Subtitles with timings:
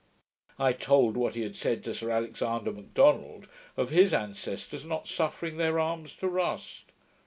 [0.57, 5.57] I told what he had said to Sir Alexander McDonald, of his ancestors not suffering
[5.57, 6.85] their arms to rust.